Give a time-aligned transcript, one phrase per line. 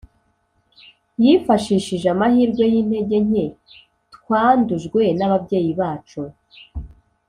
[1.23, 3.45] yifashishije amahirwe y’intege nke
[4.15, 6.21] twandujwe n’ababyeyi bacu